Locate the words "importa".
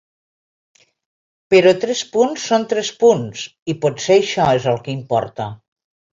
4.99-5.49